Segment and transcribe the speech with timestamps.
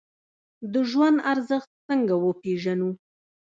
[0.73, 2.89] د ژوند ارزښت څنګه وپیژنو؟